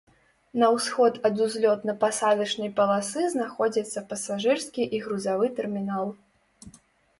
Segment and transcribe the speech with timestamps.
[0.61, 6.07] На ўсход ад узлётна-пасадачнай паласы знаходзіцца пасажырскі і грузавы тэрмінал.